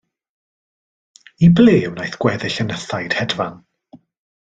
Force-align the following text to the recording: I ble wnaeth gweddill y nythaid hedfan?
I 1.47 1.49
ble 1.59 1.75
wnaeth 1.89 2.17
gweddill 2.25 2.57
y 2.65 2.65
nythaid 2.71 3.17
hedfan? 3.19 3.61